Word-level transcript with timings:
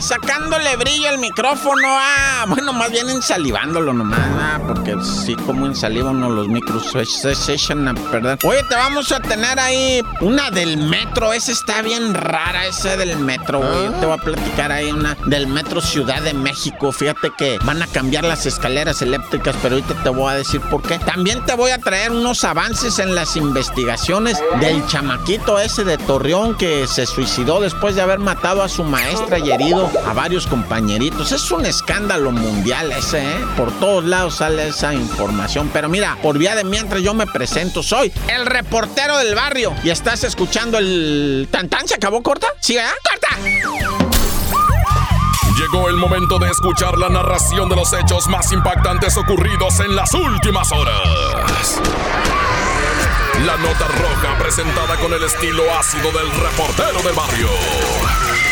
Sacándole 0.00 0.76
brillo 0.76 1.08
al 1.08 1.18
micrófono, 1.18 1.88
ah, 1.88 2.44
bueno, 2.48 2.72
más 2.72 2.90
bien 2.90 3.08
ensalivándolo 3.10 3.92
nomás, 3.92 4.20
ah, 4.20 4.58
porque 4.66 4.96
sí, 5.02 5.34
como 5.46 5.66
ensaliva 5.66 6.10
uno 6.10 6.30
los 6.30 6.48
micros 6.48 6.90
se, 6.90 7.34
se 7.34 7.52
echan 7.52 7.86
a 7.86 7.94
perder. 7.94 8.38
Oye, 8.44 8.62
te 8.64 8.74
vamos 8.74 9.12
a 9.12 9.20
tener 9.20 9.58
ahí 9.60 10.02
una 10.20 10.50
del 10.50 10.78
metro, 10.78 11.32
esa 11.32 11.52
está 11.52 11.82
bien 11.82 12.14
rara, 12.14 12.66
esa 12.66 12.96
del 12.96 13.18
metro, 13.18 13.60
güey. 13.60 14.00
Te 14.00 14.06
voy 14.06 14.18
a 14.18 14.22
platicar 14.22 14.72
ahí 14.72 14.90
una 14.90 15.16
del 15.26 15.46
metro 15.46 15.80
Ciudad 15.80 16.22
de 16.22 16.34
México. 16.34 16.92
Fíjate 16.92 17.30
que 17.36 17.58
van 17.64 17.82
a 17.82 17.86
cambiar 17.86 18.24
las 18.24 18.46
escaleras 18.46 19.02
eléctricas, 19.02 19.54
pero 19.62 19.76
ahorita 19.76 20.02
te 20.02 20.08
voy 20.08 20.32
a 20.32 20.36
decir 20.36 20.60
por 20.62 20.82
qué. 20.82 20.98
También 20.98 21.44
te 21.44 21.54
voy 21.54 21.72
a 21.72 21.78
traer 21.78 22.10
unos 22.10 22.44
avances 22.44 22.98
en 22.98 23.14
las 23.14 23.36
investigaciones 23.36 24.38
del 24.60 24.86
chamaquito 24.86 25.58
ese 25.58 25.84
de 25.84 25.98
Torreón 25.98 26.56
que 26.56 26.86
se 26.86 27.06
suicidó 27.06 27.60
después 27.60 27.94
de 27.94 28.02
haber 28.02 28.18
matado 28.18 28.62
a 28.62 28.68
su 28.68 28.84
maestra 28.84 29.38
y 29.38 29.50
herido 29.50 29.89
a 30.06 30.12
varios 30.12 30.46
compañeritos. 30.46 31.32
Es 31.32 31.50
un 31.50 31.66
escándalo 31.66 32.32
mundial 32.32 32.92
ese, 32.92 33.20
¿eh? 33.20 33.44
Por 33.56 33.72
todos 33.78 34.04
lados 34.04 34.36
sale 34.36 34.68
esa 34.68 34.94
información. 34.94 35.70
Pero 35.72 35.88
mira, 35.88 36.16
por 36.22 36.38
vía 36.38 36.54
de 36.54 36.64
mientras 36.64 37.02
yo 37.02 37.14
me 37.14 37.26
presento, 37.26 37.82
soy 37.82 38.12
el 38.28 38.46
reportero 38.46 39.16
del 39.18 39.34
barrio 39.34 39.74
y 39.82 39.90
estás 39.90 40.24
escuchando 40.24 40.78
el... 40.78 41.48
¿Tantán 41.50 41.86
se 41.86 41.94
acabó 41.94 42.22
corta? 42.22 42.48
¿Sí, 42.60 42.74
verdad? 42.74 42.92
¡Corta! 43.02 43.36
Llegó 45.58 45.88
el 45.88 45.96
momento 45.96 46.38
de 46.38 46.50
escuchar 46.50 46.96
la 46.96 47.10
narración 47.10 47.68
de 47.68 47.76
los 47.76 47.92
hechos 47.92 48.26
más 48.28 48.50
impactantes 48.50 49.16
ocurridos 49.18 49.80
en 49.80 49.94
las 49.94 50.14
últimas 50.14 50.72
horas. 50.72 51.80
La 53.44 53.56
nota 53.56 53.86
roja 53.88 54.38
presentada 54.38 54.96
con 54.96 55.12
el 55.12 55.22
estilo 55.22 55.62
ácido 55.78 56.10
del 56.12 56.30
reportero 56.30 57.02
del 57.02 57.14
barrio. 57.14 58.49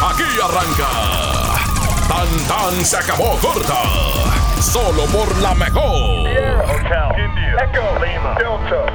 Aquí 0.00 0.22
arranca. 0.40 0.88
Tan 2.08 2.28
tan 2.46 2.84
se 2.84 2.96
acabó 2.96 3.36
corta. 3.38 3.82
Solo 4.60 5.04
por 5.06 5.36
la 5.38 5.54
mejor. 5.54 6.28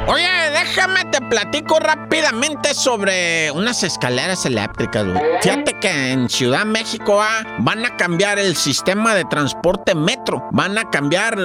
Oye, 0.07 0.49
déjame 0.63 1.03
te 1.05 1.19
platico 1.21 1.79
rápidamente 1.79 2.73
sobre 2.73 3.51
unas 3.51 3.83
escaleras 3.83 4.45
eléctricas, 4.45 5.05
güey. 5.05 5.19
Fíjate 5.41 5.77
que 5.79 6.11
en 6.11 6.29
Ciudad 6.29 6.65
México 6.65 7.21
ah, 7.21 7.43
van 7.59 7.85
a 7.85 7.97
cambiar 7.97 8.39
el 8.39 8.55
sistema 8.55 9.13
de 9.13 9.25
transporte 9.25 9.93
metro. 9.93 10.47
Van 10.51 10.77
a 10.77 10.89
cambiar 10.89 11.37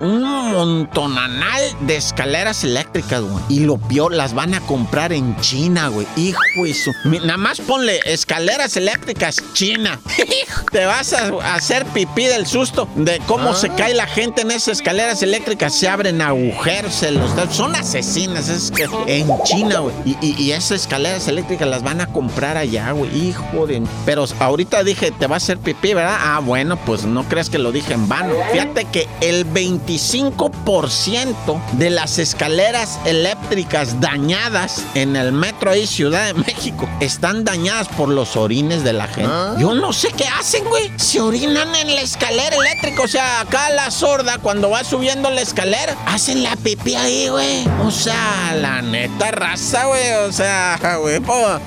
un 0.00 0.22
montonanal 0.22 1.62
de 1.80 1.96
escaleras 1.96 2.64
eléctricas, 2.64 3.22
güey. 3.22 3.42
Y 3.48 3.60
lo 3.60 3.78
peor, 3.78 4.12
las 4.12 4.34
van 4.34 4.52
a 4.52 4.60
comprar 4.60 5.12
en 5.12 5.36
China, 5.40 5.88
güey. 5.88 6.06
Hijo 6.16 6.40
eso. 6.66 6.90
Nada 7.04 7.38
más 7.38 7.60
ponle 7.60 8.00
escaleras 8.04 8.76
eléctricas 8.76 9.42
China. 9.54 9.98
te 10.70 10.84
vas 10.84 11.14
a 11.14 11.54
hacer 11.54 11.86
pipí 11.86 12.26
del 12.26 12.46
susto 12.46 12.88
de 12.94 13.20
cómo 13.26 13.54
se 13.54 13.70
cae 13.70 13.94
la 13.94 14.06
gente 14.06 14.42
en 14.42 14.50
esas 14.50 14.80
escaleras 14.80 15.22
eléctricas. 15.22 15.74
Se 15.74 15.88
abren 15.88 16.20
agujeros, 16.20 16.94
se 16.94 17.10
los. 17.12 17.30
Son 17.50 17.74
asesinas, 17.74 18.48
es 18.48 18.65
que 18.70 18.88
en 19.06 19.28
China, 19.44 19.80
güey. 19.80 19.94
Y, 20.04 20.16
y- 20.20 20.36
y 20.42 20.52
esas 20.52 20.72
escaleras 20.82 21.26
eléctricas 21.28 21.68
las 21.68 21.82
van 21.82 22.00
a 22.00 22.06
comprar 22.06 22.56
allá, 22.56 22.90
güey. 22.92 23.14
Hijo 23.28 23.66
de. 23.66 23.82
Pero 24.04 24.24
ahorita 24.38 24.82
dije, 24.84 25.10
te 25.10 25.26
va 25.26 25.34
a 25.34 25.38
hacer 25.38 25.58
pipí, 25.58 25.94
¿verdad? 25.94 26.16
Ah, 26.18 26.40
bueno, 26.42 26.76
pues 26.76 27.04
no 27.04 27.24
creas 27.24 27.50
que 27.50 27.58
lo 27.58 27.72
dije 27.72 27.94
en 27.94 28.08
vano. 28.08 28.34
Fíjate 28.52 28.84
que 28.86 29.08
el 29.20 29.44
25% 29.46 31.60
de 31.72 31.90
las 31.90 32.18
escaleras 32.18 32.98
eléctricas 33.04 34.00
dañadas 34.00 34.82
en 34.94 35.16
el 35.16 35.32
metro 35.32 35.70
ahí, 35.70 35.86
Ciudad 35.86 36.26
de 36.26 36.34
México, 36.34 36.88
están 37.00 37.44
dañadas 37.44 37.88
por 37.88 38.08
los 38.08 38.36
orines 38.36 38.84
de 38.84 38.92
la 38.92 39.06
gente. 39.08 39.30
Yo 39.58 39.74
no 39.74 39.92
sé 39.92 40.08
qué 40.16 40.24
hacen, 40.38 40.64
güey. 40.64 40.90
Se 40.96 41.20
orinan 41.20 41.74
en 41.74 41.94
la 41.94 42.00
escalera 42.00 42.56
eléctrica. 42.56 43.02
O 43.02 43.08
sea, 43.08 43.40
acá 43.40 43.70
la 43.70 43.90
sorda, 43.90 44.38
cuando 44.38 44.70
va 44.70 44.84
subiendo 44.84 45.30
la 45.30 45.40
escalera, 45.40 45.96
hacen 46.06 46.42
la 46.42 46.56
pipí 46.56 46.94
ahí, 46.94 47.28
güey. 47.28 47.66
O 47.84 47.90
sea, 47.90 48.55
la 48.62 48.82
neta 48.82 49.30
raza, 49.30 49.86
güey. 49.86 50.12
O 50.28 50.32
sea, 50.32 50.78
güey, 51.00 51.20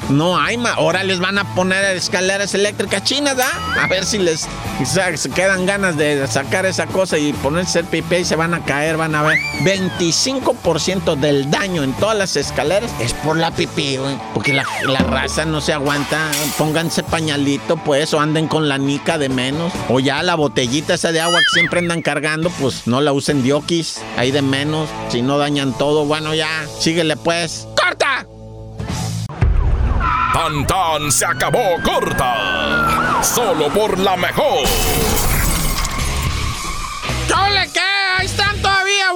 no 0.10 0.38
hay 0.40 0.58
más. 0.58 0.78
Ahora 0.78 1.04
les 1.04 1.20
van 1.20 1.38
a 1.38 1.56
poner 1.56 1.84
escaleras 1.96 2.54
eléctricas 2.54 3.04
chinas, 3.04 3.38
¿ah? 3.40 3.84
A 3.84 3.88
ver 3.88 4.06
si 4.06 4.18
les 4.18 4.48
sea, 4.86 5.16
se 5.18 5.30
quedan 5.30 5.66
ganas 5.66 5.98
de 5.98 6.26
sacar 6.28 6.66
esa 6.66 6.88
cosa 6.88 7.18
y 7.18 7.34
ponerse 7.34 7.80
el 7.80 7.86
pipí 7.86 8.18
y 8.18 8.26
se 8.26 8.36
van 8.36 8.54
a 8.54 8.64
caer, 8.64 8.98
van 8.98 9.16
a 9.16 9.24
ver. 9.24 9.38
25% 9.64 11.16
del 11.16 11.50
daño 11.52 11.84
en 11.84 11.94
todas 11.94 12.18
las 12.18 12.36
escaleras 12.36 12.92
es 13.00 13.14
por 13.14 13.38
la 13.38 13.52
pipí, 13.52 13.98
güey. 13.98 14.18
Porque 14.34 14.54
la, 14.54 14.64
la 14.88 15.00
raza 15.00 15.46
no 15.46 15.62
se 15.62 15.74
aguanta. 15.74 16.32
Pónganse 16.58 17.04
pañalito, 17.04 17.78
pues, 17.78 18.14
o 18.14 18.20
anden 18.20 18.48
con 18.48 18.70
la 18.70 18.78
nica 18.78 19.18
de 19.18 19.30
menos. 19.30 19.74
O 19.90 20.00
ya 20.00 20.24
la 20.24 20.36
botellita 20.36 20.94
esa 20.94 21.12
de 21.12 21.22
agua 21.22 21.40
que 21.40 21.60
siempre 21.60 21.80
andan 21.80 22.02
cargando, 22.02 22.50
pues 22.50 22.88
no 22.88 23.02
la 23.02 23.12
usen 23.12 23.44
diokis. 23.44 24.02
Ahí 24.18 24.32
de 24.32 24.42
menos. 24.42 24.90
Si 25.10 25.22
no 25.22 25.38
dañan 25.38 25.78
todo, 25.78 26.06
bueno, 26.06 26.34
ya. 26.34 26.66
Síguele, 26.80 27.18
pues. 27.18 27.68
¡Corta! 27.76 28.26
Tan 30.34 30.66
tan 30.66 31.12
se 31.12 31.26
acabó 31.26 31.76
corta. 31.84 33.22
Solo 33.22 33.68
por 33.68 34.00
la 34.00 34.16
mejor. 34.16 34.64
¿Qué 37.28 37.34
ole, 37.34 37.70
qué? 37.74 37.82
Ahí 38.18 38.26
están 38.26 38.62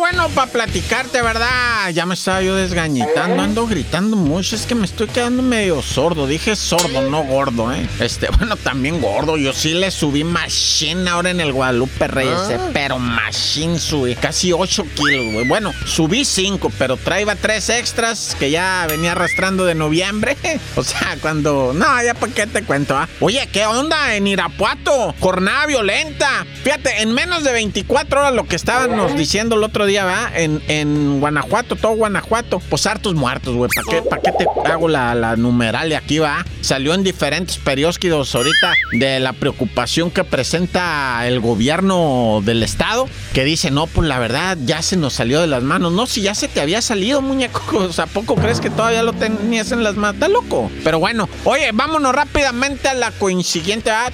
bueno, 0.03 0.27
para 0.35 0.51
platicarte, 0.51 1.21
¿verdad? 1.21 1.89
Ya 1.93 2.05
me 2.05 2.15
estaba 2.15 2.41
yo 2.41 2.57
desgañitando, 2.57 3.41
ando 3.41 3.65
gritando 3.67 4.17
mucho, 4.17 4.53
es 4.57 4.65
que 4.65 4.75
me 4.75 4.85
estoy 4.85 5.07
quedando 5.07 5.41
medio 5.41 5.81
sordo. 5.81 6.27
Dije 6.27 6.57
sordo, 6.57 7.09
no 7.09 7.23
gordo, 7.23 7.71
¿eh? 7.71 7.87
Este, 8.01 8.27
bueno, 8.37 8.57
también 8.57 8.99
gordo. 8.99 9.37
Yo 9.37 9.53
sí 9.53 9.73
le 9.73 9.91
subí 9.91 10.25
machine 10.25 11.09
ahora 11.09 11.29
en 11.29 11.39
el 11.39 11.53
Guadalupe 11.53 12.09
Reyes, 12.09 12.49
eh, 12.49 12.59
pero 12.73 12.99
machine 12.99 13.79
subí 13.79 14.15
casi 14.15 14.51
8 14.51 14.85
kilos, 14.93 15.35
güey. 15.35 15.47
Bueno, 15.47 15.71
subí 15.85 16.25
5, 16.25 16.69
pero 16.77 16.97
traía 16.97 17.37
3 17.37 17.69
extras 17.69 18.35
que 18.37 18.51
ya 18.51 18.85
venía 18.89 19.13
arrastrando 19.13 19.63
de 19.63 19.75
noviembre. 19.75 20.35
O 20.75 20.83
sea, 20.83 21.17
cuando... 21.21 21.71
No, 21.73 22.03
ya 22.03 22.13
para 22.15 22.33
qué 22.33 22.47
te 22.47 22.63
cuento, 22.63 22.97
¿ah? 22.97 23.07
Oye, 23.19 23.47
¿qué 23.53 23.65
onda 23.65 24.15
en 24.15 24.25
Irapuato? 24.25 25.13
Jornada 25.19 25.67
violenta. 25.67 26.45
Fíjate, 26.63 27.03
en 27.03 27.13
menos 27.13 27.43
de 27.43 27.51
24 27.53 28.19
horas 28.19 28.33
lo 28.33 28.45
que 28.45 28.55
estábamos 28.55 29.15
diciendo 29.15 29.55
el 29.55 29.63
otro 29.63 29.85
día, 29.85 29.92
¿verdad? 29.93 30.31
En, 30.35 30.61
en 30.67 31.19
Guanajuato, 31.19 31.75
todo 31.75 31.93
Guanajuato. 31.93 32.59
Pues 32.69 32.85
hartos 32.87 33.13
muertos, 33.13 33.55
güey. 33.55 33.69
¿Para 33.75 33.87
qué, 33.89 34.09
pa' 34.09 34.19
qué 34.19 34.31
te 34.31 34.71
hago 34.71 34.87
la, 34.87 35.13
la 35.15 35.35
numeralia 35.35 35.99
aquí, 35.99 36.19
va? 36.19 36.45
Salió 36.61 36.93
en 36.93 37.03
diferentes 37.03 37.57
periódicos 37.57 38.33
ahorita 38.33 38.73
de 38.93 39.19
la 39.19 39.33
preocupación 39.33 40.09
que 40.09 40.23
presenta 40.23 41.27
el 41.27 41.39
gobierno 41.39 42.41
del 42.43 42.63
estado, 42.63 43.07
que 43.33 43.43
dice, 43.43 43.71
no, 43.71 43.87
pues 43.87 44.07
la 44.07 44.19
verdad 44.19 44.57
ya 44.65 44.81
se 44.81 44.97
nos 44.97 45.13
salió 45.13 45.41
de 45.41 45.47
las 45.47 45.63
manos. 45.63 45.91
No, 45.91 46.05
si 46.07 46.21
ya 46.21 46.33
se 46.35 46.47
te 46.47 46.61
había 46.61 46.81
salido, 46.81 47.21
muñeco. 47.21 47.61
O 47.83 47.91
sea, 47.91 48.05
¿a 48.05 48.07
poco 48.07 48.35
crees 48.35 48.59
que 48.59 48.69
todavía 48.69 49.03
lo 49.03 49.13
tenías 49.13 49.71
en 49.71 49.83
las 49.83 49.95
manos? 49.95 50.15
Está 50.15 50.27
loco. 50.27 50.71
Pero 50.83 50.99
bueno, 50.99 51.27
oye, 51.43 51.71
vámonos 51.73 52.15
rápidamente 52.15 52.87
a 52.87 52.93
la 52.93 53.11
coincidiente. 53.11 53.91
¿ah? 53.91 54.11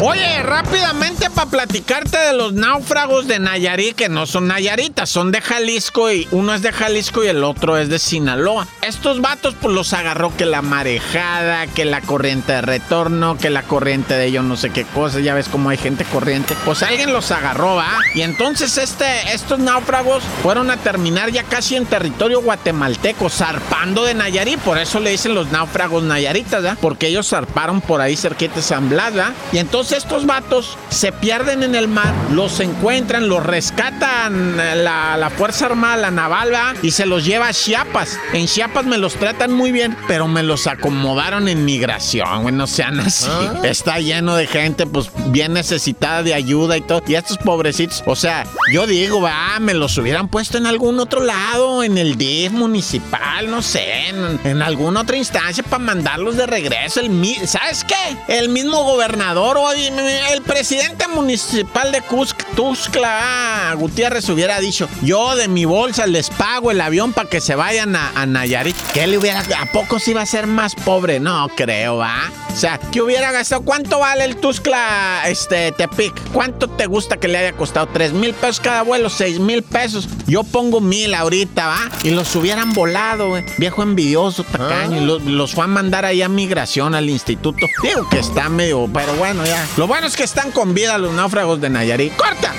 Oye, 0.00 0.42
rápidamente 0.42 1.30
para 1.30 1.50
platicarte 1.50 2.18
de 2.18 2.32
los 2.34 2.52
náufragos 2.52 3.26
de 3.26 3.38
Nayarit, 3.38 3.96
que 3.96 4.08
no 4.08 4.26
son 4.26 4.46
Nayaritas, 4.46 5.08
son 5.08 5.32
de 5.32 5.40
Jalisco 5.40 6.10
y 6.10 6.28
uno 6.30 6.54
es 6.54 6.62
de 6.62 6.72
Jalisco 6.72 7.24
y 7.24 7.28
el 7.28 7.44
otro 7.44 7.76
es 7.76 7.88
de 7.88 7.98
Sinaloa. 7.98 8.66
Estos 8.82 9.20
vatos 9.20 9.54
pues 9.60 9.74
los 9.74 9.92
agarró 9.92 10.34
que 10.36 10.46
la 10.46 10.62
marejada, 10.62 11.66
que 11.66 11.84
la 11.84 12.00
corriente 12.00 12.52
de 12.52 12.62
retorno, 12.62 13.36
que 13.36 13.50
la 13.50 13.62
corriente 13.62 14.14
de 14.14 14.32
yo 14.32 14.42
no 14.42 14.56
sé 14.56 14.70
qué 14.70 14.84
cosa, 14.84 15.20
ya 15.20 15.34
ves 15.34 15.48
cómo 15.48 15.70
hay 15.70 15.76
gente 15.76 16.04
corriente. 16.04 16.54
Pues 16.64 16.82
alguien 16.82 17.12
los 17.12 17.30
agarró, 17.30 17.76
¿va? 17.76 17.98
Y 18.14 18.22
entonces 18.22 18.76
este, 18.78 19.32
estos 19.32 19.58
náufragos 19.58 20.22
fueron 20.42 20.70
a 20.70 20.76
terminar 20.76 21.30
ya 21.30 21.44
casi 21.44 21.76
en 21.76 21.86
territorio 21.86 22.40
guatemalteco, 22.42 23.28
zarpando 23.28 24.04
de 24.04 24.14
Nayarit, 24.14 24.58
por 24.60 24.78
eso 24.78 25.00
le 25.00 25.10
dicen 25.10 25.34
los 25.34 25.50
náufragos 25.50 26.02
nayaritas, 26.02 26.64
¿va? 26.64 26.76
Porque 26.80 27.08
ellos 27.08 27.28
zarparon 27.28 27.80
por 27.80 28.00
ahí 28.00 28.16
cerquita 28.16 28.56
de 28.56 28.62
San 28.62 28.88
Blas, 28.88 29.05
¿va? 29.14 29.32
Y 29.52 29.58
entonces 29.58 29.98
estos 29.98 30.26
vatos 30.26 30.78
se 30.88 31.12
pierden 31.12 31.62
en 31.62 31.74
el 31.74 31.88
mar, 31.88 32.12
los 32.32 32.60
encuentran, 32.60 33.28
los 33.28 33.44
rescatan 33.44 34.58
eh, 34.58 34.76
la, 34.76 35.16
la 35.16 35.30
Fuerza 35.30 35.66
Armada, 35.66 35.96
la 35.96 36.10
Naval, 36.10 36.52
¿va? 36.52 36.74
Y 36.82 36.90
se 36.92 37.06
los 37.06 37.24
lleva 37.24 37.48
a 37.48 37.52
Chiapas. 37.52 38.18
En 38.32 38.46
Chiapas 38.46 38.86
me 38.86 38.98
los 38.98 39.14
tratan 39.14 39.52
muy 39.52 39.72
bien, 39.72 39.96
pero 40.08 40.28
me 40.28 40.42
los 40.42 40.66
acomodaron 40.66 41.48
en 41.48 41.64
migración, 41.64 42.42
güey, 42.42 42.54
no 42.54 42.66
sean 42.66 43.00
así. 43.00 43.28
Está 43.62 43.98
lleno 43.98 44.36
de 44.36 44.46
gente, 44.46 44.86
pues, 44.86 45.10
bien 45.26 45.52
necesitada 45.52 46.22
de 46.22 46.34
ayuda 46.34 46.76
y 46.76 46.80
todo. 46.80 47.02
Y 47.06 47.14
estos 47.14 47.38
pobrecitos, 47.38 48.02
o 48.06 48.16
sea, 48.16 48.46
yo 48.72 48.86
digo, 48.86 49.20
va, 49.20 49.58
me 49.60 49.74
los 49.74 49.96
hubieran 49.98 50.28
puesto 50.28 50.58
en 50.58 50.66
algún 50.66 50.98
otro 51.00 51.22
lado, 51.22 51.82
en 51.82 51.98
el 51.98 52.16
DIF 52.16 52.52
municipal, 52.52 53.50
no 53.50 53.62
sé, 53.62 54.08
en, 54.08 54.40
en 54.44 54.62
alguna 54.62 55.00
otra 55.00 55.16
instancia 55.16 55.62
para 55.62 55.78
mandarlos 55.78 56.36
de 56.36 56.46
regreso. 56.46 57.00
El, 57.00 57.10
¿Sabes 57.46 57.84
qué? 57.84 58.16
El 58.28 58.48
mismo 58.48 58.84
gobernador 58.96 59.58
el 59.76 60.40
presidente 60.40 61.06
municipal 61.06 61.92
de 61.92 62.00
Cusco, 62.00 62.40
Tuxtla 62.54 63.74
Gutiérrez 63.76 64.26
hubiera 64.30 64.58
dicho, 64.58 64.88
yo 65.02 65.36
de 65.36 65.48
mi 65.48 65.66
bolsa 65.66 66.06
les 66.06 66.30
pago 66.30 66.70
el 66.70 66.80
avión 66.80 67.12
para 67.12 67.28
que 67.28 67.42
se 67.42 67.54
vayan 67.54 67.94
a, 67.94 68.12
a 68.14 68.24
Nayarit. 68.24 68.74
¿Qué 68.94 69.06
le 69.06 69.18
hubiera, 69.18 69.42
a 69.60 69.66
poco 69.66 69.98
se 69.98 70.12
iba 70.12 70.22
a 70.22 70.26
ser 70.26 70.46
más 70.46 70.74
pobre? 70.74 71.20
No 71.20 71.46
creo, 71.54 71.98
¿va? 71.98 72.30
O 72.56 72.58
sea, 72.58 72.80
¿qué 72.90 73.02
hubiera 73.02 73.32
gastado? 73.32 73.60
¿Cuánto 73.60 73.98
vale 73.98 74.24
el 74.24 74.36
Tuxtla 74.36 75.24
este, 75.26 75.72
Tepic? 75.72 76.14
¿Cuánto 76.32 76.68
te 76.68 76.86
gusta 76.86 77.18
que 77.18 77.28
le 77.28 77.36
haya 77.36 77.52
costado? 77.52 77.86
¿Tres 77.88 78.14
mil 78.14 78.32
pesos 78.32 78.60
cada 78.60 78.80
vuelo? 78.80 79.10
¿Seis 79.10 79.38
mil 79.38 79.62
pesos? 79.62 80.08
Yo 80.26 80.42
pongo 80.42 80.80
mil 80.80 81.12
ahorita, 81.12 81.66
¿va? 81.66 81.78
Y 82.02 82.12
los 82.12 82.34
hubieran 82.34 82.72
volado, 82.72 83.28
güey. 83.28 83.44
Viejo 83.58 83.82
envidioso, 83.82 84.42
tacaño. 84.42 85.02
Y 85.02 85.04
los, 85.04 85.22
los 85.24 85.52
fue 85.52 85.64
a 85.64 85.66
mandar 85.66 86.06
ahí 86.06 86.22
a 86.22 86.30
migración 86.30 86.94
al 86.94 87.10
instituto. 87.10 87.66
Digo 87.82 88.08
que 88.08 88.20
está 88.20 88.48
medio, 88.48 88.88
pero 88.90 89.12
bueno, 89.16 89.44
ya. 89.44 89.62
Lo 89.76 89.86
bueno 89.86 90.06
es 90.06 90.16
que 90.16 90.24
están 90.24 90.50
con 90.50 90.72
vida 90.72 90.96
los 90.96 91.12
náufragos 91.12 91.60
de 91.60 91.68
Nayarit. 91.68 92.16
¡Corta! 92.16 92.54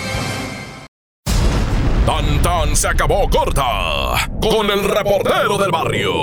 Tan 2.06 2.40
tan 2.44 2.76
se 2.76 2.88
acabó 2.88 3.28
corta 3.32 4.30
con 4.40 4.70
el 4.70 4.84
reportero 4.84 5.58
del 5.58 5.72
barrio. 5.72 6.14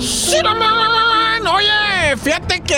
¡Sí, 0.00 0.36
Oye, 1.48 1.85
fíjate 2.16 2.60
que 2.60 2.76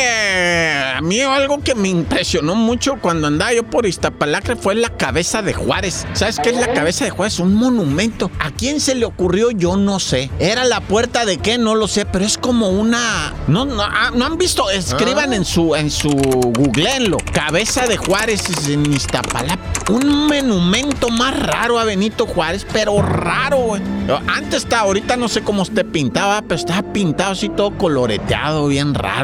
a 0.97 1.01
mí 1.01 1.21
algo 1.21 1.61
que 1.61 1.75
me 1.75 1.89
impresionó 1.89 2.55
mucho 2.55 2.97
cuando 3.01 3.27
andaba 3.27 3.53
yo 3.53 3.65
por 3.65 3.87
Iztapalacre 3.87 4.57
fue 4.57 4.75
la 4.75 4.91
cabeza 4.91 5.43
de 5.43 5.53
Juárez. 5.53 6.07
¿Sabes 6.15 6.39
qué 6.43 6.51
es 6.51 6.57
la 6.57 6.73
cabeza 6.73 7.05
de 7.05 7.11
Juárez? 7.11 7.39
Un 7.41 7.55
monumento. 7.55 8.31
¿A 8.39 8.51
quién 8.51 8.81
se 8.81 8.95
le 8.95 9.05
ocurrió? 9.05 9.51
Yo 9.51 9.77
no 9.77 10.01
sé. 10.01 10.31
¿Era 10.39 10.65
la 10.65 10.81
puerta 10.81 11.25
de 11.25 11.39
qué? 11.39 11.59
No 11.59 11.75
lo 11.75 11.89
sé, 11.89 12.07
pero 12.07 12.25
es 12.25 12.39
como 12.39 12.69
una... 12.69 13.35
No, 13.49 13.65
no, 13.65 13.83
ah, 13.83 14.11
¿no 14.15 14.25
han 14.25 14.39
visto? 14.39 14.71
Escriban 14.71 15.33
en 15.33 15.45
su, 15.45 15.75
en 15.75 15.91
su 15.91 16.11
googleenlo. 16.11 17.19
Cabeza 17.33 17.87
de 17.87 17.97
Juárez 17.97 18.69
en 18.69 18.93
Iztapalacre. 18.93 19.59
Un 19.91 20.27
monumento 20.29 21.09
más 21.09 21.39
raro 21.39 21.79
a 21.79 21.85
Benito 21.85 22.27
Juárez, 22.27 22.67
pero 22.73 23.03
raro. 23.03 23.75
Antes 24.27 24.65
está, 24.65 24.81
ahorita 24.81 25.17
no 25.17 25.29
sé 25.29 25.43
cómo 25.43 25.63
esté 25.63 25.85
pintaba, 25.85 26.43
pero 26.43 26.57
estaba 26.57 26.93
pintado 26.93 27.33
así 27.33 27.49
todo 27.49 27.77
coloreteado, 27.77 28.69
bien 28.69 28.95
raro, 28.95 29.18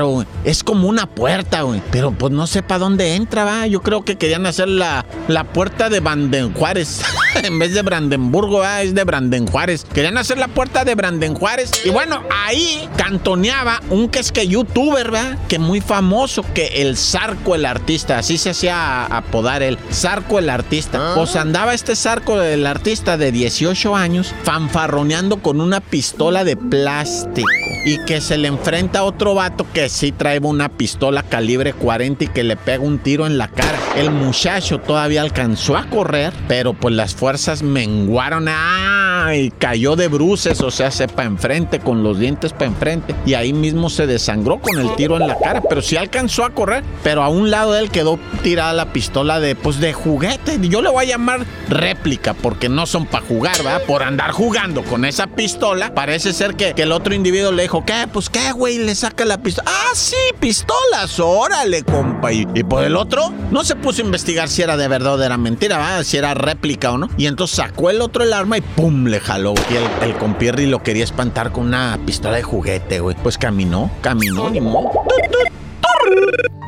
Es 0.44 0.64
como 0.64 0.88
una 0.88 1.06
puerta, 1.06 1.62
güey. 1.62 1.82
Pero 1.90 2.12
pues 2.12 2.32
no 2.32 2.46
sé 2.46 2.62
para 2.62 2.80
dónde 2.80 3.14
entra, 3.14 3.44
va. 3.44 3.66
Yo 3.66 3.82
creo 3.82 4.04
que 4.04 4.16
querían 4.16 4.46
hacer 4.46 4.68
la, 4.68 5.04
la 5.28 5.44
puerta 5.44 5.88
de 5.88 6.00
Branden 6.00 6.52
Juárez. 6.52 7.02
en 7.42 7.58
vez 7.58 7.74
de 7.74 7.82
Brandenburgo, 7.82 8.60
va, 8.60 8.82
es 8.82 8.94
de 8.94 9.04
Branden 9.04 9.46
Juárez. 9.46 9.84
Querían 9.92 10.18
hacer 10.18 10.38
la 10.38 10.48
puerta 10.48 10.84
de 10.84 10.94
Branden 10.94 11.34
Juárez. 11.34 11.70
Y 11.84 11.90
bueno, 11.90 12.22
ahí 12.30 12.88
cantoneaba 12.96 13.80
un 13.90 14.08
que 14.08 14.20
es 14.20 14.32
que 14.32 14.46
youtuber, 14.46 15.10
¿verdad? 15.10 15.38
Que 15.48 15.58
muy 15.58 15.80
famoso, 15.80 16.44
que 16.54 16.82
el 16.82 16.96
Zarco 16.96 17.54
el 17.54 17.64
artista. 17.64 18.18
Así 18.18 18.38
se 18.38 18.50
hacía 18.50 19.06
apodar 19.06 19.62
el 19.62 19.78
Zarco 19.92 20.38
el 20.38 20.50
artista. 20.50 21.14
Pues 21.14 21.36
andaba 21.36 21.74
este 21.74 21.96
Zarco 21.96 22.38
del 22.38 22.66
artista 22.66 23.16
de 23.16 23.32
18 23.32 23.96
años 23.96 24.34
fanfarroneando 24.44 25.42
con 25.42 25.60
una 25.60 25.80
pistola 25.80 26.44
de 26.44 26.56
plástico. 26.56 27.48
Y 27.86 27.98
que 28.04 28.20
se 28.20 28.38
le 28.38 28.48
enfrenta 28.48 29.00
a 29.00 29.04
otro 29.04 29.34
vato 29.34 29.66
que 29.72 29.88
sí 29.88 30.10
trae 30.10 30.38
una 30.38 30.70
pistola 30.70 31.22
calibre 31.22 31.72
40 31.72 32.24
y 32.24 32.28
que 32.28 32.42
le 32.42 32.56
pega 32.56 32.82
un 32.82 32.98
tiro 32.98 33.26
en 33.26 33.38
la 33.38 33.48
cara. 33.48 33.78
El 33.96 34.10
muchacho 34.10 34.78
todavía 34.78 35.22
alcanzó 35.22 35.76
a 35.76 35.88
correr, 35.88 36.32
pero 36.48 36.72
pues 36.72 36.94
las 36.94 37.14
fuerzas 37.24 37.62
menguaron. 37.62 38.48
¡Ah! 38.48 39.03
Y 39.32 39.50
cayó 39.50 39.96
de 39.96 40.08
bruces, 40.08 40.60
o 40.60 40.70
sea, 40.70 40.90
se 40.90 41.08
pa' 41.08 41.24
enfrente, 41.24 41.80
con 41.80 42.02
los 42.02 42.18
dientes 42.18 42.52
pa' 42.52 42.64
enfrente. 42.64 43.14
Y 43.24 43.34
ahí 43.34 43.52
mismo 43.52 43.88
se 43.88 44.06
desangró 44.06 44.60
con 44.60 44.78
el 44.78 44.94
tiro 44.96 45.16
en 45.16 45.26
la 45.26 45.38
cara. 45.38 45.62
Pero 45.68 45.82
sí 45.82 45.96
alcanzó 45.96 46.44
a 46.44 46.50
correr. 46.50 46.84
Pero 47.02 47.22
a 47.22 47.28
un 47.28 47.50
lado 47.50 47.72
de 47.72 47.80
él 47.80 47.90
quedó 47.90 48.18
tirada 48.42 48.72
la 48.72 48.92
pistola 48.92 49.40
de, 49.40 49.54
pues, 49.54 49.80
de 49.80 49.92
juguete. 49.92 50.58
Yo 50.68 50.82
le 50.82 50.90
voy 50.90 51.04
a 51.04 51.08
llamar 51.08 51.46
réplica, 51.68 52.34
porque 52.34 52.68
no 52.68 52.86
son 52.86 53.06
para 53.06 53.24
jugar, 53.26 53.56
¿verdad? 53.58 53.82
Por 53.86 54.02
andar 54.02 54.32
jugando 54.32 54.82
con 54.82 55.04
esa 55.04 55.26
pistola, 55.26 55.94
parece 55.94 56.32
ser 56.32 56.54
que, 56.54 56.74
que 56.74 56.82
el 56.82 56.92
otro 56.92 57.14
individuo 57.14 57.52
le 57.52 57.62
dijo, 57.62 57.84
¿qué? 57.84 58.06
Pues, 58.12 58.28
¿qué, 58.28 58.52
güey? 58.52 58.78
Le 58.78 58.94
saca 58.94 59.24
la 59.24 59.38
pistola. 59.38 59.70
Ah, 59.70 59.92
sí, 59.94 60.16
pistolas, 60.40 61.18
órale, 61.20 61.82
compa. 61.84 62.32
Y, 62.32 62.46
y 62.54 62.64
por 62.64 62.84
el 62.84 62.96
otro, 62.96 63.32
no 63.50 63.64
se 63.64 63.76
puso 63.76 64.02
a 64.02 64.04
investigar 64.04 64.48
si 64.48 64.62
era 64.62 64.76
de 64.76 64.88
verdad 64.88 65.14
o 65.14 65.22
era 65.22 65.36
mentira, 65.36 65.78
¿verdad? 65.78 66.02
Si 66.02 66.16
era 66.16 66.34
réplica 66.34 66.92
o 66.92 66.98
no. 66.98 67.08
Y 67.16 67.26
entonces 67.26 67.56
sacó 67.56 67.90
el 67.90 68.00
otro 68.00 68.24
el 68.24 68.32
arma 68.32 68.58
y 68.58 68.60
¡pum! 68.60 69.06
Le 69.14 69.20
jaló. 69.20 69.54
Y 69.70 69.76
el, 69.76 70.10
el 70.10 70.16
compierri 70.16 70.66
lo 70.66 70.82
quería 70.82 71.04
espantar 71.04 71.52
con 71.52 71.66
una 71.66 71.98
pistola 72.04 72.36
de 72.36 72.42
juguete, 72.42 73.00
güey. 73.00 73.16
Pues 73.22 73.38
caminó, 73.38 73.90
caminó, 74.00 74.50
ni 74.50 74.60
modo. 74.60 75.03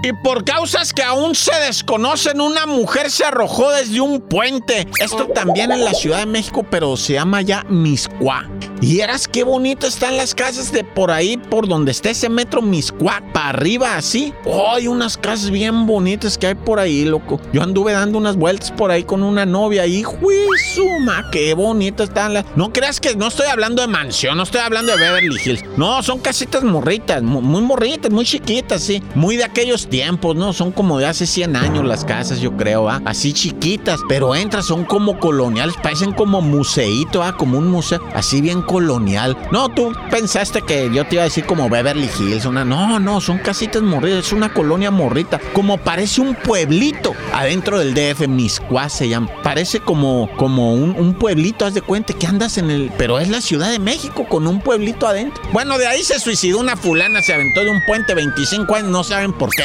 Y 0.06 0.12
por 0.12 0.44
causas 0.44 0.92
que 0.92 1.02
aún 1.02 1.34
se 1.34 1.52
desconocen, 1.66 2.40
una 2.40 2.64
mujer 2.64 3.10
se 3.10 3.24
arrojó 3.24 3.72
desde 3.72 4.00
un 4.00 4.20
puente. 4.20 4.86
Esto 5.00 5.26
también 5.34 5.72
en 5.72 5.84
la 5.84 5.94
Ciudad 5.94 6.20
de 6.20 6.26
México, 6.26 6.64
pero 6.70 6.96
se 6.96 7.14
llama 7.14 7.42
ya 7.42 7.64
Miscuá. 7.68 8.48
Y 8.80 9.00
eras 9.00 9.26
qué 9.26 9.42
bonito 9.42 9.88
están 9.88 10.16
las 10.16 10.32
casas 10.32 10.70
de 10.70 10.84
por 10.84 11.10
ahí, 11.10 11.36
por 11.36 11.66
donde 11.66 11.90
está 11.90 12.10
ese 12.10 12.28
metro 12.28 12.62
Miscuá, 12.62 13.20
para 13.32 13.48
arriba 13.48 13.96
así. 13.96 14.32
Oh, 14.44 14.74
hay 14.74 14.86
unas 14.86 15.16
casas 15.16 15.50
bien 15.50 15.86
bonitas 15.86 16.38
que 16.38 16.46
hay 16.46 16.54
por 16.54 16.78
ahí, 16.78 17.04
loco. 17.04 17.40
Yo 17.52 17.64
anduve 17.64 17.90
dando 17.90 18.18
unas 18.18 18.36
vueltas 18.36 18.70
por 18.70 18.92
ahí 18.92 19.02
con 19.02 19.24
una 19.24 19.44
novia 19.44 19.86
y 19.86 20.04
¡juizuma! 20.04 21.30
Qué 21.32 21.54
bonitas 21.54 22.10
están 22.10 22.34
las. 22.34 22.44
No 22.54 22.72
creas 22.72 23.00
que 23.00 23.16
no 23.16 23.26
estoy 23.26 23.46
hablando 23.46 23.82
de 23.82 23.88
mansión, 23.88 24.36
no 24.36 24.44
estoy 24.44 24.60
hablando 24.60 24.92
de 24.92 24.98
Beverly 24.98 25.36
Hills. 25.44 25.64
No, 25.76 26.00
son 26.04 26.20
casitas 26.20 26.62
morritas, 26.62 27.22
muy 27.22 27.62
morritas, 27.62 28.12
muy 28.12 28.24
chiquitas, 28.24 28.82
sí. 28.82 29.02
Muy 29.16 29.36
de 29.36 29.44
aquellos 29.44 29.88
tiempos, 29.88 29.95
¿no? 30.34 30.52
Son 30.52 30.72
como 30.72 30.98
de 30.98 31.06
hace 31.06 31.26
100 31.26 31.56
años 31.56 31.84
las 31.84 32.04
casas, 32.04 32.40
yo 32.40 32.56
creo, 32.56 32.88
¿ah? 32.88 33.00
Así 33.04 33.32
chiquitas, 33.32 34.00
pero 34.08 34.34
entras, 34.34 34.66
son 34.66 34.84
como 34.84 35.18
coloniales, 35.18 35.74
parecen 35.82 36.12
como 36.12 36.42
museíto, 36.42 37.22
¿ah? 37.22 37.36
Como 37.36 37.58
un 37.58 37.68
museo, 37.68 38.00
así 38.14 38.40
bien 38.40 38.62
colonial. 38.62 39.36
No, 39.52 39.68
tú 39.68 39.92
pensaste 40.10 40.62
que 40.62 40.90
yo 40.92 41.06
te 41.06 41.16
iba 41.16 41.22
a 41.22 41.24
decir 41.24 41.46
como 41.46 41.68
Beverly 41.68 42.10
Hills, 42.18 42.44
una. 42.44 42.64
No, 42.64 42.98
no, 43.00 43.20
son 43.20 43.38
casitas 43.38 43.82
morritas, 43.82 44.26
es 44.26 44.32
una 44.32 44.52
colonia 44.52 44.90
morrita. 44.90 45.40
Como 45.52 45.78
parece 45.78 46.20
un 46.20 46.34
pueblito 46.34 47.12
adentro 47.32 47.78
del 47.78 47.94
DF, 47.94 48.28
Miscuá 48.28 48.88
se 48.88 49.08
llama. 49.08 49.30
Parece 49.42 49.80
como, 49.80 50.28
como 50.36 50.74
un, 50.74 50.94
un 50.98 51.14
pueblito, 51.14 51.64
haz 51.64 51.74
de 51.74 51.82
cuenta 51.82 52.12
que 52.12 52.26
andas 52.26 52.58
en 52.58 52.70
el. 52.70 52.92
Pero 52.98 53.18
es 53.18 53.28
la 53.28 53.40
Ciudad 53.40 53.70
de 53.70 53.78
México 53.78 54.26
con 54.28 54.46
un 54.46 54.60
pueblito 54.60 55.06
adentro. 55.06 55.42
Bueno, 55.52 55.78
de 55.78 55.86
ahí 55.86 56.02
se 56.02 56.18
suicidó 56.18 56.58
una 56.58 56.76
fulana, 56.76 57.22
se 57.22 57.32
aventó 57.32 57.64
de 57.64 57.70
un 57.70 57.82
puente 57.86 58.14
25 58.14 58.74
años, 58.74 58.90
no 58.90 59.04
saben 59.04 59.32
por 59.32 59.50
qué. 59.50 59.64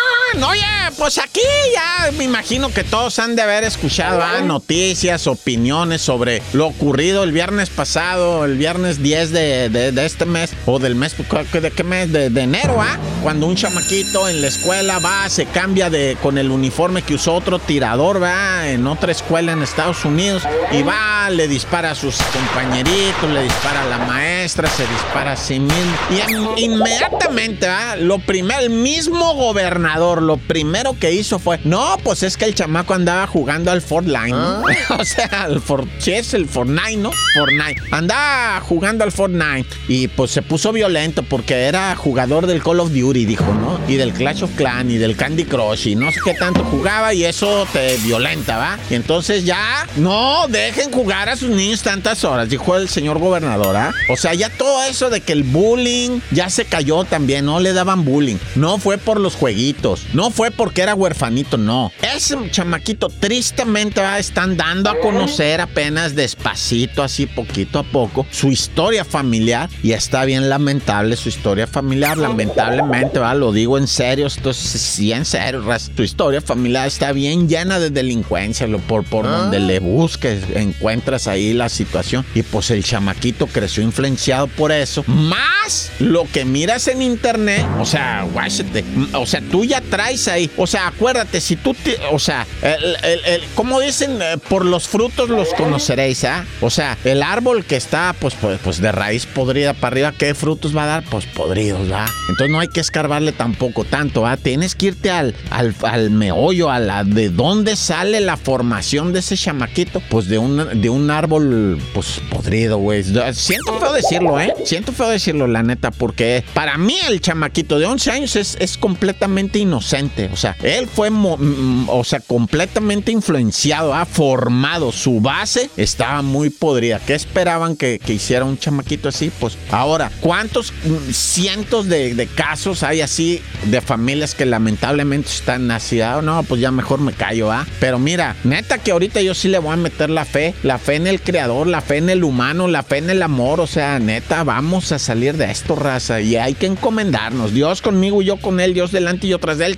¡Shiraman! 0.33 0.49
Oye, 0.49 0.61
pues 0.97 1.17
aquí 1.17 1.41
ya 1.73 2.11
me 2.13 2.23
imagino 2.25 2.69
que 2.73 2.83
todos 2.83 3.17
han 3.19 3.35
de 3.35 3.41
haber 3.41 3.63
escuchado 3.63 4.21
ah, 4.21 4.41
noticias, 4.41 5.27
opiniones 5.27 6.01
sobre 6.01 6.41
lo 6.53 6.67
ocurrido 6.67 7.23
el 7.23 7.31
viernes 7.31 7.69
pasado, 7.69 8.45
el 8.45 8.57
viernes 8.57 9.01
10 9.01 9.31
de, 9.31 9.69
de- 9.69 9.91
de 9.91 10.05
este 10.05 10.25
mes, 10.25 10.51
o 10.65 10.79
del 10.79 10.95
mes, 10.95 11.15
¿de 11.17 11.71
qué 11.71 11.83
mes? 11.83 12.11
De, 12.11 12.29
de 12.29 12.41
enero, 12.41 12.81
¿ah? 12.81 12.97
Cuando 13.23 13.45
un 13.47 13.55
chamaquito 13.55 14.27
en 14.29 14.41
la 14.41 14.47
escuela 14.47 14.99
va, 14.99 15.29
se 15.29 15.45
cambia 15.45 15.89
de 15.89 16.17
con 16.21 16.37
el 16.37 16.49
uniforme 16.51 17.01
que 17.03 17.15
usó 17.15 17.33
otro 17.35 17.59
tirador, 17.59 18.21
va, 18.21 18.67
en 18.69 18.87
otra 18.87 19.11
escuela 19.11 19.51
en 19.51 19.61
Estados 19.61 20.03
Unidos, 20.05 20.43
y 20.71 20.81
va, 20.83 21.29
le 21.29 21.47
dispara 21.47 21.91
a 21.91 21.95
sus 21.95 22.15
compañeritos, 22.17 23.29
le 23.29 23.43
dispara 23.43 23.83
a 23.83 23.85
la 23.85 23.97
maestra, 23.99 24.69
se 24.69 24.85
dispara 24.87 25.33
a 25.33 25.37
sí 25.37 25.59
mismo, 25.59 25.95
y 26.09 26.31
in- 26.63 26.71
inmediatamente, 26.73 27.67
¿va? 27.67 27.95
Lo 27.95 28.19
primero, 28.19 28.59
el 28.61 28.69
mismo 28.71 29.33
gobernador, 29.35 30.20
lo 30.21 30.37
primero 30.37 30.97
que 30.97 31.11
hizo 31.11 31.39
fue, 31.39 31.59
no, 31.63 31.97
pues 32.03 32.23
es 32.23 32.37
que 32.37 32.45
el 32.45 32.55
chamaco 32.55 32.93
andaba 32.93 33.27
jugando 33.27 33.71
al 33.71 33.81
Fortnite, 33.81 34.29
¿no? 34.29 34.61
o 34.99 35.05
sea, 35.05 35.43
al 35.43 35.61
For 35.61 35.85
es 36.05 36.33
el 36.33 36.47
Fortnite, 36.47 36.97
¿no? 36.97 37.11
Fortnite. 37.35 37.81
Andaba 37.91 38.61
jugando 38.61 39.03
al 39.03 39.11
Fortnite 39.11 39.67
y 39.87 40.07
pues 40.07 40.31
se 40.31 40.41
puso 40.41 40.71
violento 40.71 41.23
porque 41.23 41.55
era 41.55 41.95
jugador 41.95 42.47
del 42.47 42.63
Call 42.63 42.79
of 42.79 42.91
Duty, 42.91 43.25
dijo, 43.25 43.53
¿no? 43.53 43.79
Y 43.87 43.95
del 43.95 44.13
Clash 44.13 44.43
of 44.43 44.51
Clans 44.55 44.91
y 44.91 44.97
del 44.97 45.15
Candy 45.15 45.45
Crush 45.45 45.87
y 45.87 45.95
no 45.95 46.09
sé 46.11 46.19
qué 46.23 46.33
tanto 46.33 46.63
jugaba 46.63 47.13
y 47.13 47.25
eso 47.25 47.67
te 47.73 47.97
violenta, 47.97 48.57
¿va? 48.57 48.79
Y 48.89 48.95
entonces 48.95 49.45
ya, 49.45 49.87
no, 49.97 50.47
dejen 50.47 50.91
jugar 50.91 51.01
jugar 51.01 51.29
a 51.29 51.35
sus 51.35 51.49
niños 51.49 51.81
tantas 51.81 52.23
horas, 52.23 52.47
dijo 52.47 52.75
el 52.77 52.87
señor 52.87 53.17
gobernador, 53.17 53.75
¿ah? 53.75 53.91
O 54.07 54.15
sea, 54.15 54.35
ya 54.35 54.49
todo 54.49 54.83
eso 54.83 55.09
de 55.09 55.21
que 55.21 55.33
el 55.33 55.41
bullying 55.41 56.19
ya 56.29 56.47
se 56.51 56.65
cayó 56.65 57.05
también, 57.05 57.43
no 57.43 57.59
le 57.59 57.73
daban 57.73 58.05
bullying. 58.05 58.35
No 58.53 58.77
fue 58.77 58.99
por 58.99 59.19
los 59.19 59.33
jueguitos, 59.33 60.03
no 60.13 60.31
fue 60.31 60.51
porque 60.51 60.81
era 60.81 60.95
huerfanito, 60.95 61.57
no. 61.57 61.91
Ese 62.01 62.37
chamaquito 62.51 63.09
tristemente 63.09 64.01
va, 64.01 64.19
están 64.19 64.57
dando 64.57 64.89
a 64.89 64.99
conocer 64.99 65.61
apenas 65.61 66.15
despacito, 66.15 67.03
así 67.03 67.25
poquito 67.25 67.79
a 67.79 67.83
poco, 67.83 68.25
su 68.31 68.49
historia 68.49 69.05
familiar 69.05 69.69
y 69.83 69.93
está 69.93 70.25
bien 70.25 70.49
lamentable 70.49 71.15
su 71.15 71.29
historia 71.29 71.67
familiar, 71.67 72.17
lamentablemente, 72.17 73.19
va, 73.19 73.33
lo 73.33 73.51
digo 73.51 73.77
en 73.77 73.87
serio, 73.87 74.27
esto 74.27 74.49
es 74.49 74.57
sí 74.57 75.11
en 75.13 75.25
serio, 75.25 75.63
su 75.95 76.03
historia 76.03 76.41
familiar 76.41 76.87
está 76.87 77.11
bien 77.11 77.47
llena 77.47 77.79
de 77.79 77.89
delincuencia, 77.89 78.67
lo 78.67 78.79
por, 78.79 79.03
por 79.03 79.25
ah. 79.25 79.29
donde 79.29 79.59
le 79.59 79.79
busques, 79.79 80.43
encuentras 80.55 81.27
ahí 81.27 81.53
la 81.53 81.69
situación 81.69 82.25
y 82.35 82.43
pues 82.43 82.71
el 82.71 82.83
chamaquito 82.83 83.47
creció 83.47 83.83
influenciado 83.83 84.47
por 84.47 84.71
eso, 84.71 85.03
más 85.07 85.91
lo 85.99 86.25
que 86.31 86.45
miras 86.45 86.87
en 86.87 87.01
internet, 87.01 87.65
o 87.79 87.85
sea, 87.85 88.27
guáchate, 88.31 88.83
o 89.13 89.25
sea, 89.25 89.41
tú 89.41 89.63
ya 89.63 89.81
traes 89.81 90.00
ahí, 90.01 90.49
o 90.57 90.67
sea, 90.67 90.87
acuérdate, 90.87 91.41
si 91.41 91.55
tú, 91.55 91.75
o 92.11 92.19
sea, 92.19 92.45
el, 92.61 93.41
como 93.55 93.79
dicen, 93.79 94.21
eh, 94.21 94.37
por 94.49 94.65
los 94.65 94.87
frutos 94.87 95.29
los 95.29 95.53
conoceréis, 95.53 96.23
¿ah? 96.23 96.45
O 96.61 96.69
sea, 96.69 96.97
el 97.03 97.23
árbol 97.23 97.65
que 97.65 97.75
está, 97.75 98.15
pues, 98.19 98.35
pues, 98.35 98.59
pues 98.63 98.81
de 98.81 98.91
raíz 98.91 99.25
podrida 99.25 99.73
para 99.73 99.93
arriba, 99.93 100.13
¿qué 100.17 100.33
frutos 100.33 100.75
va 100.75 100.83
a 100.83 100.87
dar? 100.87 101.03
Pues 101.03 101.25
podridos, 101.25 101.91
¿va? 101.91 102.05
Entonces 102.29 102.49
no 102.49 102.59
hay 102.59 102.67
que 102.67 102.79
escarbarle 102.79 103.31
tampoco 103.31 103.83
tanto, 103.83 104.25
¿ah? 104.25 104.37
Tienes 104.37 104.75
que 104.75 104.87
irte 104.87 105.09
al, 105.09 105.35
al, 105.49 105.75
al 105.83 106.09
meollo, 106.11 106.69
a 106.69 106.79
la 106.79 107.03
de 107.03 107.29
dónde 107.29 107.75
sale 107.75 108.21
la 108.21 108.37
formación 108.37 109.13
de 109.13 109.19
ese 109.19 109.37
chamaquito, 109.37 110.01
pues 110.09 110.27
de 110.27 110.37
un, 110.37 110.81
de 110.81 110.89
un 110.89 111.11
árbol, 111.11 111.79
pues 111.93 112.21
podrido, 112.29 112.77
güey. 112.77 113.03
Siento 113.33 113.79
feo 113.79 113.93
decirlo, 113.93 114.39
¿eh? 114.39 114.53
Siento 114.65 114.91
feo 114.91 115.09
decirlo, 115.09 115.47
la 115.47 115.63
neta, 115.63 115.91
porque 115.91 116.43
para 116.53 116.77
mí 116.77 116.95
el 117.07 117.21
chamaquito 117.21 117.79
de 117.79 117.85
11 117.85 118.11
años 118.11 118.35
es, 118.35 118.57
es 118.59 118.77
completamente 118.77 119.59
inocente. 119.59 119.90
O 120.31 120.37
sea, 120.37 120.55
él 120.63 120.87
fue, 120.87 121.09
o 121.11 122.03
sea, 122.05 122.21
completamente 122.21 123.11
influenciado, 123.11 123.93
ha 123.93 124.05
formado. 124.05 124.93
Su 124.93 125.19
base 125.19 125.69
estaba 125.75 126.21
muy 126.21 126.49
podrida. 126.49 126.99
¿Qué 126.99 127.13
esperaban 127.13 127.75
que, 127.75 127.99
hiciera 128.07 128.45
un 128.45 128.57
chamaquito 128.57 129.09
así? 129.09 129.31
Pues 129.39 129.57
ahora, 129.69 130.09
¿cuántos 130.21 130.73
cientos 131.11 131.87
de, 131.87 132.29
casos 132.35 132.83
hay 132.83 133.01
así 133.01 133.41
de 133.65 133.81
familias 133.81 134.33
que 134.33 134.45
lamentablemente 134.45 135.27
están 135.29 135.67
nacidas? 135.67 136.23
No, 136.23 136.43
pues 136.43 136.61
ya 136.61 136.71
mejor 136.71 137.01
me 137.01 137.11
callo, 137.11 137.51
¿ah? 137.51 137.67
Pero 137.81 137.99
mira, 137.99 138.37
neta 138.45 138.77
que 138.77 138.91
ahorita 138.91 139.21
yo 139.21 139.33
sí 139.33 139.49
le 139.49 139.59
voy 139.59 139.73
a 139.73 139.77
meter 139.77 140.09
la 140.09 140.23
fe, 140.23 140.53
la 140.63 140.77
fe 140.77 140.95
en 140.95 141.07
el 141.07 141.19
creador, 141.19 141.67
la 141.67 141.81
fe 141.81 141.97
en 141.97 142.09
el 142.09 142.23
humano, 142.23 142.69
la 142.69 142.83
fe 142.83 142.99
en 142.99 143.09
el 143.09 143.21
amor. 143.23 143.59
O 143.59 143.67
sea, 143.67 143.99
neta, 143.99 144.45
vamos 144.45 144.93
a 144.93 144.99
salir 144.99 145.35
de 145.35 145.51
esto, 145.51 145.75
raza. 145.75 146.21
Y 146.21 146.37
hay 146.37 146.53
que 146.53 146.67
encomendarnos. 146.67 147.53
Dios 147.53 147.81
conmigo 147.81 148.21
y 148.21 148.25
yo 148.25 148.37
con 148.37 148.61
él, 148.61 148.73
Dios 148.73 148.93
delante 148.93 149.27
y 149.27 149.31
yo 149.31 149.39
tras 149.39 149.59
él. 149.59 149.77